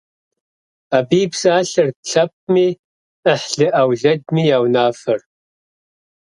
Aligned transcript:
Абы 0.97 1.17
и 1.23 1.25
псалъэрт 1.31 1.97
лъэпкъми, 2.09 2.67
ӏыхьлы-ӏэулэдми 3.23 4.43
я 4.55 4.57
унафэр. 4.63 5.21